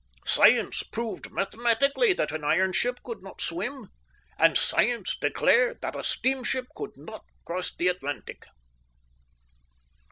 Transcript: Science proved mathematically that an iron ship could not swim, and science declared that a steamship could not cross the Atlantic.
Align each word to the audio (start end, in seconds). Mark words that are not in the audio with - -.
Science 0.25 0.81
proved 0.81 1.29
mathematically 1.31 2.11
that 2.11 2.31
an 2.31 2.43
iron 2.43 2.73
ship 2.73 2.97
could 3.03 3.21
not 3.21 3.39
swim, 3.39 3.89
and 4.39 4.57
science 4.57 5.15
declared 5.21 5.77
that 5.83 5.95
a 5.95 6.01
steamship 6.01 6.65
could 6.75 6.97
not 6.97 7.23
cross 7.45 7.71
the 7.75 7.87
Atlantic. 7.87 8.47